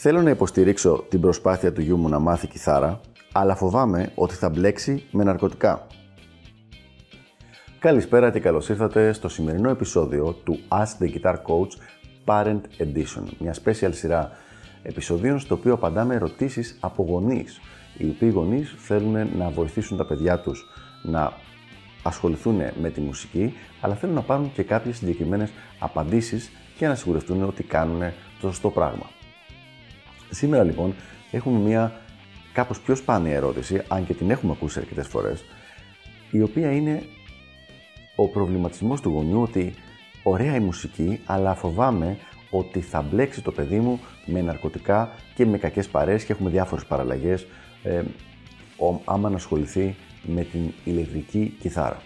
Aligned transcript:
Θέλω 0.00 0.22
να 0.22 0.30
υποστηρίξω 0.30 1.04
την 1.08 1.20
προσπάθεια 1.20 1.72
του 1.72 1.80
γιού 1.80 1.96
μου 1.96 2.08
να 2.08 2.18
μάθει 2.18 2.46
κιθάρα, 2.46 3.00
αλλά 3.32 3.54
φοβάμαι 3.54 4.12
ότι 4.14 4.34
θα 4.34 4.48
μπλέξει 4.48 5.04
με 5.10 5.24
ναρκωτικά. 5.24 5.86
Καλησπέρα 7.78 8.30
και 8.30 8.40
καλώς 8.40 8.68
ήρθατε 8.68 9.12
στο 9.12 9.28
σημερινό 9.28 9.70
επεισόδιο 9.70 10.32
του 10.44 10.58
Ask 10.68 11.04
the 11.04 11.12
Guitar 11.14 11.34
Coach 11.34 11.70
Parent 12.24 12.60
Edition, 12.78 13.22
μια 13.38 13.54
special 13.64 13.90
σειρά 13.90 14.30
επεισοδίων 14.82 15.38
στο 15.38 15.54
οποίο 15.54 15.72
απαντάμε 15.72 16.14
ερωτήσεις 16.14 16.76
από 16.80 17.02
γονείς, 17.02 17.60
οι 17.96 18.08
οποίοι 18.08 18.30
γονείς 18.34 18.74
θέλουν 18.78 19.36
να 19.36 19.50
βοηθήσουν 19.50 19.96
τα 19.96 20.06
παιδιά 20.06 20.38
τους 20.38 20.64
να 21.02 21.32
ασχοληθούν 22.02 22.60
με 22.80 22.90
τη 22.90 23.00
μουσική, 23.00 23.54
αλλά 23.80 23.94
θέλουν 23.94 24.14
να 24.14 24.22
πάρουν 24.22 24.52
και 24.52 24.62
κάποιες 24.62 24.96
συγκεκριμένες 24.96 25.50
απαντήσεις 25.78 26.50
και 26.76 26.86
να 26.86 26.94
σιγουρευτούν 26.94 27.42
ότι 27.42 27.62
κάνουν 27.62 28.00
το 28.40 28.48
σωστό 28.48 28.70
πράγμα. 28.70 29.16
Σήμερα 30.30 30.64
λοιπόν 30.64 30.94
έχουμε 31.30 31.58
μια 31.58 32.00
κάπως 32.52 32.80
πιο 32.80 32.94
σπάνια 32.94 33.34
ερώτηση, 33.34 33.82
αν 33.88 34.06
και 34.06 34.14
την 34.14 34.30
έχουμε 34.30 34.52
ακούσει 34.52 34.78
αρκετές 34.78 35.06
φορές, 35.06 35.44
η 36.30 36.42
οποία 36.42 36.72
είναι 36.72 37.02
ο 38.16 38.28
προβληματισμός 38.28 39.00
του 39.00 39.10
γονιού 39.10 39.42
ότι 39.42 39.74
ωραία 40.22 40.54
η 40.54 40.60
μουσική, 40.60 41.20
αλλά 41.24 41.54
φοβάμαι 41.54 42.16
ότι 42.50 42.80
θα 42.80 43.02
μπλέξει 43.02 43.42
το 43.42 43.52
παιδί 43.52 43.78
μου 43.78 44.00
με 44.26 44.40
ναρκωτικά 44.40 45.10
και 45.34 45.46
με 45.46 45.58
κακές 45.58 45.88
παρέες 45.88 46.24
και 46.24 46.32
έχουμε 46.32 46.50
διάφορες 46.50 46.84
παραλλαγές 46.84 47.46
ε, 47.82 48.02
άμα 49.04 49.28
να 49.28 49.36
ασχοληθεί 49.36 49.96
με 50.22 50.42
την 50.42 50.72
ηλεκτρική 50.84 51.56
κιθάρα. 51.60 52.02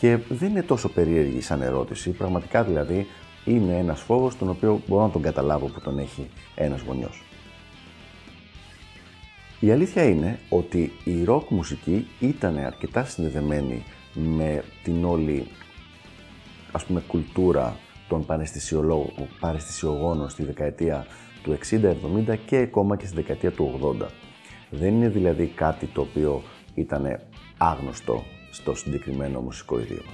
Και 0.00 0.18
δεν 0.28 0.50
είναι 0.50 0.62
τόσο 0.62 0.88
περίεργη 0.88 1.40
σαν 1.40 1.62
ερώτηση, 1.62 2.10
πραγματικά 2.10 2.62
δηλαδή 2.64 3.06
είναι 3.44 3.78
ένας 3.78 4.00
φόβος 4.00 4.36
τον 4.36 4.48
οποίο 4.48 4.80
μπορώ 4.86 5.02
να 5.02 5.10
τον 5.10 5.22
καταλάβω 5.22 5.66
που 5.66 5.80
τον 5.80 5.98
έχει 5.98 6.28
ένας 6.54 6.80
γονιός. 6.80 7.22
Η 9.60 9.70
αλήθεια 9.70 10.04
είναι 10.04 10.38
ότι 10.48 10.92
η 11.04 11.24
ροκ 11.24 11.50
μουσική 11.50 12.06
ήταν 12.20 12.56
αρκετά 12.58 13.04
συνδεδεμένη 13.04 13.82
με 14.14 14.64
την 14.82 15.04
όλη 15.04 15.46
ας 16.72 16.84
πούμε 16.84 17.02
κουλτούρα 17.06 17.76
των 18.08 18.26
παρεστησιογόνων 19.40 20.28
στη 20.28 20.44
δεκαετία 20.44 21.06
του 21.42 21.58
60-70 22.28 22.36
και 22.46 22.56
ακόμα 22.56 22.96
και 22.96 23.06
στη 23.06 23.14
δεκαετία 23.14 23.50
του 23.50 23.96
80. 24.00 24.06
Δεν 24.70 24.94
είναι 24.94 25.08
δηλαδή 25.08 25.46
κάτι 25.46 25.86
το 25.86 26.00
οποίο 26.00 26.42
ήταν 26.74 27.20
άγνωστο 27.56 28.24
στο 28.50 28.74
συγκεκριμένο 28.74 29.40
μουσικό 29.40 29.78
ιδίωμα. 29.78 30.12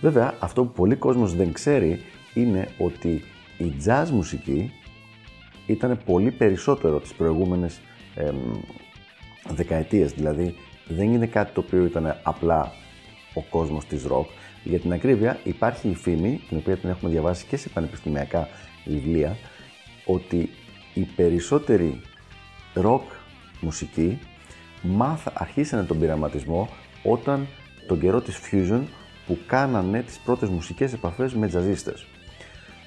Βέβαια, 0.00 0.34
αυτό 0.40 0.64
που 0.64 0.72
πολλοί 0.72 0.94
κόσμος 0.96 1.34
δεν 1.34 1.52
ξέρει 1.52 2.00
είναι 2.34 2.68
ότι 2.78 3.22
η 3.58 3.72
jazz 3.86 4.08
μουσική 4.10 4.70
ήταν 5.66 5.98
πολύ 6.04 6.30
περισσότερο 6.30 7.00
τις 7.00 7.14
προηγούμενες 7.14 7.80
δεκαετίες. 9.48 10.12
Δηλαδή 10.12 10.54
δεν 10.88 11.12
είναι 11.12 11.26
κάτι 11.26 11.52
το 11.52 11.60
οποίο 11.60 11.84
ήταν 11.84 12.20
απλά 12.22 12.72
ο 13.34 13.42
κόσμος 13.42 13.84
της 13.84 14.04
ροκ. 14.04 14.28
Για 14.64 14.78
την 14.78 14.92
ακρίβεια 14.92 15.38
υπάρχει 15.44 15.88
η 15.88 15.94
φήμη, 15.94 16.40
την 16.48 16.56
οποία 16.56 16.76
την 16.76 16.88
έχουμε 16.88 17.10
διαβάσει 17.10 17.46
και 17.46 17.56
σε 17.56 17.68
πανεπιστημιακά 17.68 18.48
βιβλία, 18.84 19.36
ότι 20.04 20.50
οι 20.94 21.00
περισσότεροι 21.16 22.00
ροκ 22.74 23.02
μουσικοί 23.60 24.18
μάθα, 24.82 25.32
αρχίσανε 25.34 25.82
τον 25.82 25.98
πειραματισμό 25.98 26.68
όταν 27.02 27.46
τον 27.86 28.00
καιρό 28.00 28.20
της 28.20 28.40
Fusion 28.50 28.82
που 29.26 29.38
κάνανε 29.46 30.02
τις 30.02 30.18
πρώτες 30.18 30.48
μουσικές 30.48 30.92
επαφές 30.92 31.34
με 31.34 31.46
τζαζίστες. 31.46 32.06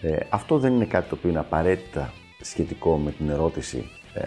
Ε, 0.02 0.18
αυτό 0.30 0.58
δεν 0.58 0.74
είναι 0.74 0.86
κάτι 0.86 1.09
το 1.09 1.16
οποίο 1.16 1.30
είναι 1.30 1.40
απαραίτητα 1.40 2.14
σχετικό 2.42 2.98
με 2.98 3.12
την 3.12 3.30
ερώτηση 3.30 3.90
ε, 4.14 4.22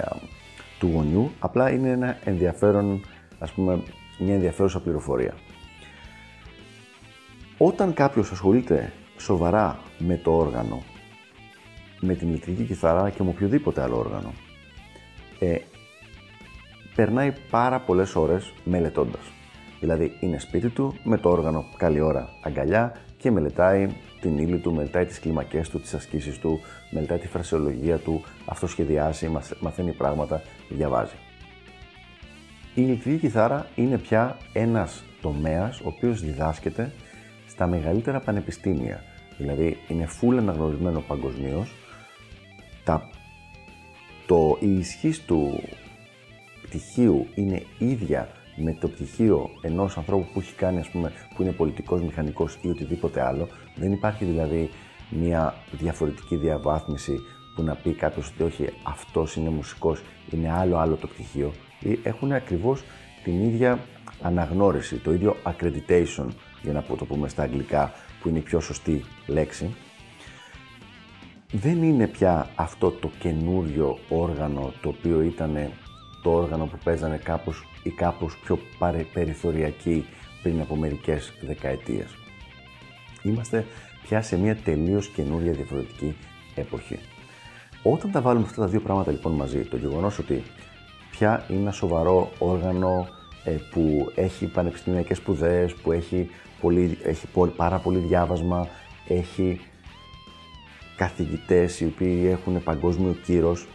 του 0.81 0.91
γονιού, 0.95 1.31
απλά 1.39 1.71
είναι 1.71 1.89
ένα 1.91 2.19
ενδιαφέρον, 2.25 3.01
ας 3.39 3.51
πούμε, 3.51 3.83
μια 4.19 4.35
ενδιαφέρουσα 4.35 4.81
πληροφορία. 4.81 5.35
Όταν 7.59 7.95
κάποιος 7.95 8.31
ασχολείται 8.31 8.93
σοβαρά 9.19 9.79
με 9.99 10.17
το 10.17 10.37
όργανο, 10.37 10.83
με 12.01 12.15
την 12.15 12.29
ηλεκτρική 12.29 12.65
κιθαρά 12.65 13.11
και 13.11 13.23
με 13.23 13.29
οποιοδήποτε 13.29 13.83
άλλο 13.83 13.99
όργανο, 13.99 14.33
ε, 15.39 15.57
περνάει 16.95 17.33
πάρα 17.51 17.81
πολλές 17.81 18.17
ώρες 18.17 18.53
μελετώντας. 18.65 19.23
Δηλαδή 19.81 20.17
είναι 20.21 20.39
σπίτι 20.39 20.69
του 20.69 20.95
με 21.05 21.19
το 21.19 21.31
όργανο 21.31 21.65
καλή 21.77 22.01
ώρα 22.01 22.29
αγκαλιά 22.43 22.97
και 23.17 23.31
μελετάει 23.31 23.89
την 24.21 24.39
ύλη 24.39 24.59
του, 24.59 24.75
μελετάει 24.75 25.05
τις 25.05 25.21
κλιμακές 25.21 25.69
του, 25.69 25.81
τις 25.81 25.95
ασκήσεις 25.95 26.39
του, 26.39 26.61
μελετάει 26.91 27.19
τη 27.19 27.29
φρασιολογία 27.29 27.97
του, 27.97 28.23
αυτοσχεδιάσει, 28.45 29.31
μαθαίνει 29.61 29.93
πράγματα, 29.93 30.43
διαβάζει. 30.69 31.15
Η 32.75 32.83
ηλεκτρική 32.87 33.19
κιθάρα 33.19 33.67
είναι 33.75 33.99
πια 33.99 34.37
ένας 34.53 35.05
τομέας 35.21 35.81
ο 35.81 35.89
οποίος 35.89 36.21
διδάσκεται 36.21 36.93
στα 37.49 37.67
μεγαλύτερα 37.67 38.21
πανεπιστήμια. 38.21 39.03
Δηλαδή 39.39 39.77
είναι 39.89 40.09
full 40.21 40.37
αναγνωρισμένο 40.39 41.01
παγκοσμίως. 41.01 41.75
Το, 44.27 44.57
η 44.61 44.79
ισχύ 44.79 45.15
του 45.27 45.63
πτυχίου 46.63 47.27
είναι 47.35 47.63
ίδια 47.79 48.29
με 48.63 48.77
το 48.81 48.89
πτυχίο 48.89 49.51
ενός 49.61 49.97
ανθρώπου 49.97 50.27
που 50.33 50.41
έχει 50.41 50.55
κάνει, 50.55 50.79
ας 50.79 50.89
πούμε, 50.89 51.13
που 51.35 51.43
είναι 51.43 51.53
πολιτικός, 51.53 52.03
μηχανικός 52.03 52.59
ή 52.63 52.69
οτιδήποτε 52.69 53.23
άλλο. 53.23 53.49
Δεν 53.77 53.93
υπάρχει 53.93 54.25
δηλαδή 54.25 54.71
μια 55.11 55.55
διαφορετική 55.71 56.37
διαβάθμιση 56.37 57.21
που 57.55 57.63
να 57.63 57.75
πει 57.75 57.93
κάποιος 57.93 58.29
ότι 58.29 58.43
όχι, 58.43 58.69
αυτός 58.83 59.37
είναι 59.37 59.49
μουσικός, 59.49 60.03
είναι 60.31 60.53
άλλο 60.53 60.77
άλλο 60.77 60.95
το 60.97 61.07
πτυχίο. 61.07 61.53
Ή 61.81 61.99
έχουν 62.03 62.33
ακριβώς 62.33 62.83
την 63.25 63.45
ίδια 63.45 63.79
αναγνώριση, 64.23 64.97
το 64.97 65.13
ίδιο 65.13 65.37
accreditation, 65.45 66.27
για 66.63 66.73
να 66.73 66.83
το 66.83 67.05
πούμε 67.05 67.29
στα 67.29 67.43
αγγλικά, 67.43 67.93
που 68.21 68.29
είναι 68.29 68.39
η 68.39 68.43
πιο 68.43 68.61
σωστή 68.61 69.05
λέξη. 69.27 69.75
Δεν 71.53 71.83
είναι 71.83 72.07
πια 72.07 72.51
αυτό 72.55 72.91
το 72.91 73.11
καινούριο 73.19 73.99
όργανο 74.09 74.73
το 74.83 74.89
οποίο 74.89 75.21
ήταν 75.23 75.71
το 76.23 76.31
όργανο 76.31 76.65
που 76.65 76.79
παίζανε 76.85 77.17
κάπως 77.17 77.65
ή 77.83 77.91
κάπως 77.91 78.37
πιο 78.37 78.59
περιθωριακοί 79.13 80.05
πριν 80.43 80.61
από 80.61 80.77
μερικές 80.77 81.33
δεκαετίες. 81.41 82.15
Είμαστε 83.23 83.67
πια 84.03 84.23
σε 84.23 84.39
μια 84.39 84.57
τελείως 84.57 85.09
καινούρια 85.09 85.53
διαφορετική 85.53 86.17
εποχή. 86.55 86.99
Όταν 87.83 88.11
τα 88.11 88.21
βάλουμε 88.21 88.47
αυτά 88.47 88.61
τα 88.61 88.67
δύο 88.67 88.81
πράγματα 88.81 89.11
λοιπόν 89.11 89.33
μαζί, 89.33 89.65
το 89.65 89.77
γεγονός 89.77 90.19
ότι 90.19 90.43
πια 91.11 91.45
είναι 91.49 91.61
ένα 91.61 91.73
σοβαρό 91.73 92.31
όργανο 92.39 93.09
ε, 93.45 93.51
που 93.51 94.13
έχει 94.15 94.47
πανεπιστημιακές 94.47 95.17
σπουδές, 95.17 95.75
που 95.75 95.93
έχει, 95.93 96.31
πολύ, 96.61 96.99
έχει 97.03 97.27
πάρα 97.57 97.79
πολύ 97.79 97.99
διάβασμα, 97.99 98.69
έχει 99.09 99.61
καθηγητές 100.97 101.81
οι 101.81 101.85
οποίοι 101.85 102.29
έχουν 102.31 102.63
παγκόσμιο 102.63 103.17
κύρος. 103.25 103.67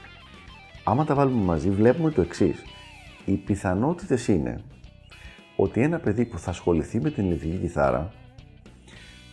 Άμα 0.84 1.06
τα 1.06 1.16
βάλουμε 1.16 1.44
μαζί 1.44 1.70
βλέπουμε 1.70 2.12
το 2.12 2.22
εξής 2.22 2.64
οι 3.26 3.34
πιθανότητες 3.34 4.28
είναι 4.28 4.62
ότι 5.56 5.82
ένα 5.82 6.00
παιδί 6.00 6.26
που 6.26 6.40
θα 6.40 6.50
ασχοληθεί 6.50 7.02
με 7.02 7.10
την 7.10 7.26
ηλεκτρική 7.26 7.58
κιθάρα 7.58 8.12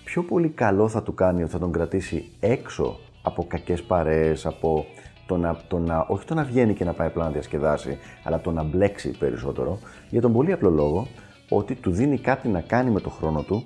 πιο 0.04 0.22
πολύ 0.22 0.48
καλό 0.48 0.88
θα 0.88 1.02
του 1.02 1.14
κάνει 1.14 1.42
ότι 1.42 1.52
θα 1.52 1.58
τον 1.58 1.72
κρατήσει 1.72 2.32
έξω 2.40 2.98
από 3.22 3.44
κακές 3.46 3.82
παρέες, 3.82 4.46
από 4.46 4.86
το 5.26 5.36
να, 5.36 5.56
το 5.68 5.78
να, 5.78 6.06
όχι 6.08 6.24
το 6.24 6.34
να 6.34 6.44
βγαίνει 6.44 6.74
και 6.74 6.84
να 6.84 6.92
πάει 6.92 7.06
απλά 7.06 7.24
να 7.24 7.30
διασκεδάσει, 7.30 7.98
αλλά 8.24 8.40
το 8.40 8.50
να 8.50 8.62
μπλέξει 8.62 9.10
περισσότερο, 9.18 9.78
για 10.10 10.20
τον 10.20 10.32
πολύ 10.32 10.52
απλό 10.52 10.70
λόγο 10.70 11.06
ότι 11.48 11.74
του 11.74 11.90
δίνει 11.90 12.18
κάτι 12.18 12.48
να 12.48 12.60
κάνει 12.60 12.90
με 12.90 13.00
το 13.00 13.10
χρόνο 13.10 13.42
του, 13.42 13.64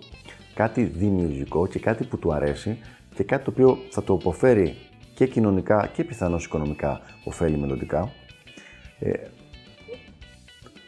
κάτι 0.54 0.82
δημιουργικό 0.82 1.66
και 1.66 1.78
κάτι 1.78 2.04
που 2.04 2.18
του 2.18 2.32
αρέσει 2.32 2.78
και 3.14 3.24
κάτι 3.24 3.44
το 3.44 3.50
οποίο 3.50 3.78
θα 3.90 4.02
το 4.02 4.12
αποφέρει 4.12 4.76
και 5.14 5.26
κοινωνικά 5.26 5.90
και 5.92 6.04
πιθανώς 6.04 6.44
οικονομικά 6.44 7.00
ωφέλει 7.24 7.58
μελλοντικά. 7.58 8.12
Ε, 8.98 9.12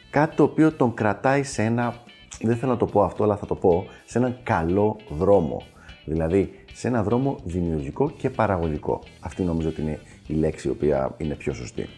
κάτι 0.09 0.35
το 0.35 0.43
οποίο 0.43 0.71
τον 0.71 0.93
κρατάει 0.93 1.43
σε 1.43 1.63
ένα, 1.63 1.95
δεν 2.41 2.55
θέλω 2.55 2.71
να 2.71 2.77
το 2.77 2.85
πω 2.85 3.03
αυτό, 3.03 3.23
αλλά 3.23 3.35
θα 3.35 3.45
το 3.45 3.55
πω, 3.55 3.85
σε 4.05 4.17
έναν 4.17 4.37
καλό 4.43 4.97
δρόμο. 5.09 5.61
Δηλαδή, 6.05 6.53
σε 6.73 6.87
ένα 6.87 7.03
δρόμο 7.03 7.37
δημιουργικό 7.43 8.09
και 8.09 8.29
παραγωγικό. 8.29 9.01
Αυτή 9.19 9.43
νομίζω 9.43 9.69
ότι 9.69 9.81
είναι 9.81 9.99
η 10.27 10.33
λέξη 10.33 10.67
η 10.67 10.71
οποία 10.71 11.15
είναι 11.17 11.35
πιο 11.35 11.53
σωστή. 11.53 11.89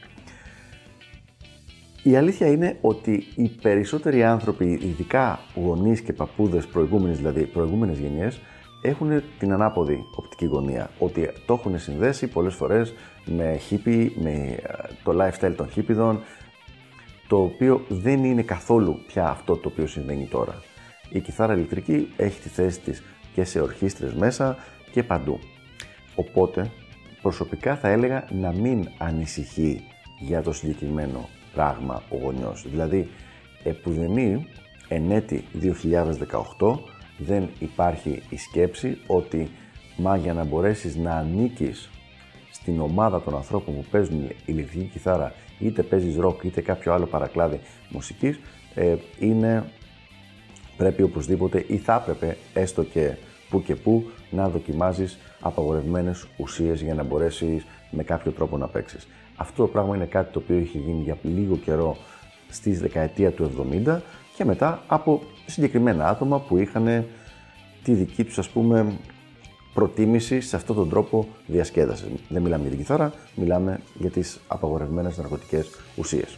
Η 2.04 2.16
αλήθεια 2.16 2.48
είναι 2.48 2.78
ότι 2.82 3.24
οι 3.36 3.50
περισσότεροι 3.62 4.24
άνθρωποι, 4.24 4.80
ειδικά 4.82 5.40
γονείς 5.56 6.02
και 6.02 6.14
παππούδες 6.14 6.66
προηγούμενες, 6.68 7.18
δηλαδή 7.18 7.44
προηγούμενες 7.44 8.00
γενιές, 8.00 8.42
έχουν 8.82 9.24
την 9.40 9.54
ανάποδη 9.54 10.06
οπτική 10.16 10.46
γωνία. 10.46 10.90
Ότι 11.00 11.30
το 11.46 11.54
έχουν 11.54 11.80
συνδέσει 11.80 12.28
πολλές 12.28 12.54
φορές 12.54 12.94
με 13.26 13.60
hippie, 13.70 14.10
με 14.16 14.30
ε, 14.30 14.58
το 15.04 15.12
lifestyle 15.22 15.54
των 15.56 15.70
χίπιδων, 15.70 16.20
το 17.32 17.42
οποίο 17.42 17.86
δεν 17.90 18.24
είναι 18.24 18.42
καθόλου 18.42 19.02
πια 19.08 19.30
αυτό 19.30 19.58
το 19.58 19.68
οποίο 19.68 19.88
συμβαίνει 19.88 20.26
τώρα. 20.26 20.62
Η 21.10 21.20
κιθάρα 21.20 21.54
ηλεκτρική 21.54 22.14
έχει 22.18 22.40
τη 22.40 22.50
θέση 22.50 22.80
της 22.80 23.04
και 23.34 23.44
σε 23.44 23.60
ορχήστρες 23.60 24.14
μέσα 24.14 24.58
και 24.92 25.04
παντού. 25.04 25.40
Οπότε, 26.16 26.72
προσωπικά 27.22 27.76
θα 27.76 27.88
έλεγα 27.88 28.28
να 28.32 28.54
μην 28.54 28.88
ανησυχεί 28.98 29.84
για 30.20 30.42
το 30.42 30.52
συγκεκριμένο 30.52 31.30
πράγμα 31.54 32.02
ο 32.10 32.18
γονιός. 32.18 32.66
Δηλαδή, 32.70 33.10
επουδενή 33.64 34.48
εν 34.88 35.12
έτη 35.12 35.44
2018 36.60 36.80
δεν 37.18 37.50
υπάρχει 37.60 38.22
η 38.30 38.38
σκέψη 38.38 38.98
ότι 39.08 39.50
μα 39.98 40.18
για 40.18 40.34
να 40.34 40.44
μπορέσεις 40.44 40.96
να 40.96 41.12
ανήκεις 41.12 41.90
στην 42.52 42.80
ομάδα 42.80 43.22
των 43.22 43.36
ανθρώπων 43.36 43.76
που 43.76 43.86
παίζουν 43.92 44.30
ηλεκτρική 44.46 44.86
κιθάρα 44.86 45.34
είτε 45.62 45.84
παίζεις 45.84 46.16
ροκ 46.16 46.44
είτε 46.44 46.62
κάποιο 46.62 46.94
άλλο 46.94 47.06
παρακλάδι 47.06 47.60
μουσικής 47.90 48.40
ε, 48.76 48.96
είναι 49.20 49.64
πρέπει 50.78 51.02
οπωσδήποτε 51.02 51.66
ή 51.68 51.78
θα 51.78 51.96
έπρεπε 52.02 52.38
έστω 52.54 52.84
και 52.84 53.16
που 53.50 53.64
και 53.64 53.76
που 53.76 54.10
να 54.30 54.50
δοκιμάζεις 54.50 55.18
απαγορευμένες 55.40 56.28
ουσίες 56.38 56.82
για 56.82 56.94
να 56.94 57.04
μπορέσεις 57.04 57.66
με 57.92 58.04
κάποιο 58.04 58.32
τρόπο 58.32 58.58
να 58.58 58.68
παίξεις. 58.68 59.08
Αυτό 59.36 59.62
το 59.62 59.68
πράγμα 59.68 59.96
είναι 59.96 60.06
κάτι 60.06 60.34
το 60.34 60.40
οποίο 60.40 60.58
είχε 60.58 60.78
γίνει 60.78 61.02
για 61.02 61.18
λίγο 61.22 61.58
καιρό 61.58 61.98
στις 62.50 62.80
δεκαετία 62.80 63.32
του 63.32 63.52
70 63.86 64.00
και 64.36 64.46
μετά 64.46 64.84
από 64.88 65.22
συγκεκριμένα 65.46 66.10
άτομα 66.10 66.40
που 66.40 66.58
είχαν 66.58 67.06
τη 67.84 67.94
δική 67.94 68.24
τους 68.24 68.38
ας 68.38 68.50
πούμε 68.50 68.98
προτίμηση 69.74 70.42
σε 70.42 70.56
αυτόν 70.56 70.76
τον 70.76 70.90
τρόπο 70.90 71.28
διασκέδασης. 71.48 72.08
Δεν 72.30 72.42
μιλάμε 72.42 72.62
για 72.62 72.70
την 72.70 72.80
κιθάρα, 72.80 73.14
μιλάμε 73.36 73.80
για 73.94 74.10
τις 74.10 74.40
απαγορευμένες 74.48 75.18
ναρκωτικές 75.18 75.70
ουσίες. 75.96 76.38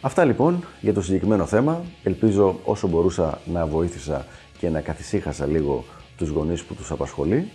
Αυτά 0.00 0.24
λοιπόν 0.24 0.64
για 0.80 0.94
το 0.94 1.02
συγκεκριμένο 1.02 1.46
θέμα. 1.46 1.84
Ελπίζω 2.02 2.58
όσο 2.64 2.88
μπορούσα 2.88 3.40
να 3.44 3.66
βοήθησα 3.66 4.26
και 4.58 4.68
να 4.68 4.80
καθησύχασα 4.80 5.46
λίγο 5.46 5.84
τους 6.16 6.28
γονείς 6.28 6.62
που 6.62 6.74
τους 6.74 6.90
απασχολεί 6.90 7.50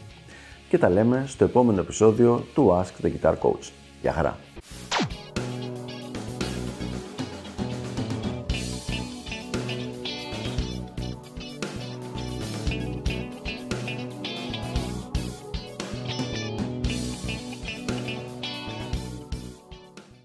και 0.70 0.78
τα 0.78 0.90
λέμε 0.90 1.24
στο 1.28 1.44
επόμενο 1.44 1.82
επεισόδιο 1.82 2.46
του 2.54 2.84
Ask 2.84 3.06
the 3.06 3.10
Guitar 3.10 3.34
Coach. 3.42 3.70
Γεια 4.02 4.12
χαρά! 4.12 4.47